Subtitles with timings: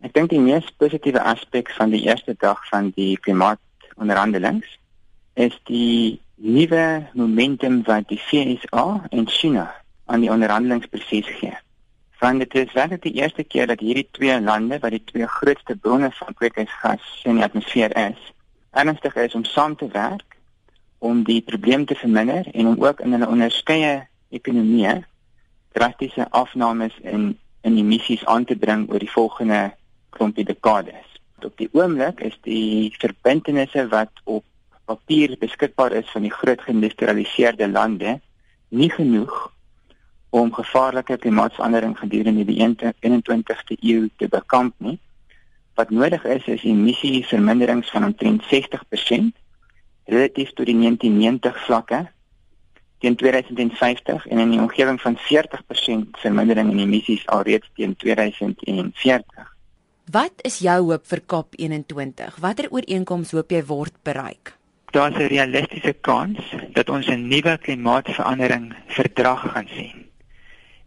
[0.00, 4.64] Ek dink die mees positiewe aspek van die eerste dag van die klimaatonderhandelinge
[5.36, 9.66] is die nuwe momentum wat die VSA en China
[10.08, 11.52] aan die onderhandelingsproses gee.
[12.20, 15.76] Want dit is werklik die eerste keer dat hierdie twee lande wat die twee grootste
[15.76, 18.20] bronne van kweekhuisgas in die atmosfeer is,
[18.72, 20.38] ernstig is om saam te werk
[20.98, 24.96] om die probleem te verminder en om ook in hulle onderskeie ekonomieë
[25.76, 29.60] drastiese afnames in in emissies aan te bring oor die volgende
[30.20, 31.08] klompie dekades.
[31.40, 34.44] Op die oomblik is die verbintenisse wat op
[34.90, 38.18] papier beskikbaar is van die groot geïndustrialiseerde lande
[38.68, 39.36] nie genoeg
[40.30, 44.98] om gevaarlike klimaatsverandering gedurende die 21ste eeu te bekamp nie.
[45.78, 49.32] Wat nodig is is emissieverminderings van omtrent 60%
[50.10, 52.04] relatief tot die 1990 vlakke
[53.00, 59.39] teen 2050 en in die omgewing van 40% vermindering in emissies alreeds teen 2040.
[60.10, 62.38] Wat is jou hoop vir COP21?
[62.42, 64.54] Watter ooreenkomste hoop jy word bereik?
[64.90, 66.38] Daar's 'n realistiese kans
[66.72, 70.08] dat ons 'n nuwe klimaatsverandering verdrag gaan sien.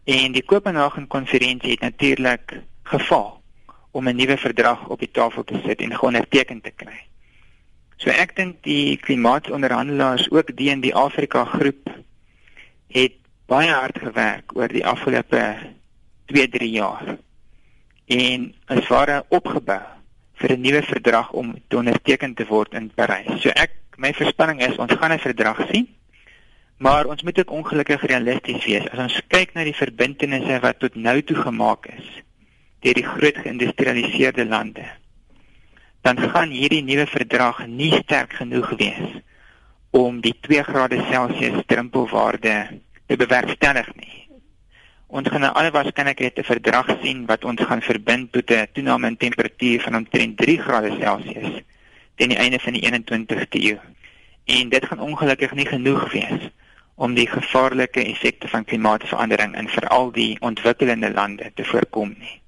[0.04, 3.40] En die Kopenhagen konferensie het natuurlik gefaal
[3.90, 7.06] om 'n nuwe verdrag op die tafel te sit en geonderteken te kry.
[7.96, 11.90] So ek dink die klimaatonderhandelaars ook die in die Afrika groep
[12.88, 13.12] het
[13.46, 15.56] baie hard gewerk oor die afgelope
[16.26, 17.23] 2-3 jaar
[18.06, 19.82] en is ware opgebou
[20.34, 23.42] vir 'n nuwe verdrag om te onderteken te word in Parys.
[23.42, 25.88] So ek my voorspelling is ons gaan 'n verdrag sien.
[26.76, 28.88] Maar ons moet ook ongelukkig realisties wees.
[28.90, 32.22] As ons kyk na die verbintenisse wat tot nou toe gemaak is
[32.84, 34.84] deur die groot geïndustrialiseerde lande,
[36.02, 39.22] dan gaan hierdie nuwe verdrag nie sterk genoeg wees
[39.90, 44.23] om die 2 grade Celsius drempelwaarde te bewerkstellig nie.
[45.14, 49.16] Ons gaan alle waarskynlikheid 'n verdrag sien wat ons gaan verbind tot 'n toename in
[49.16, 51.62] temperatuur van omtrent 3 grade Celsius
[52.16, 53.78] teen die einde van die 21ste eeu.
[54.44, 56.50] En dit gaan ongelukkig nie genoeg wees
[56.94, 62.40] om die gevaarlike effekte van klimaatsverandering in veral die ontwikkelende lande te voorkom nie.